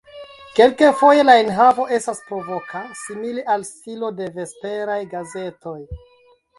[0.59, 5.81] Kelkfoje la enhavo estas provoka, simile al stilo de vesperaj gazetoj.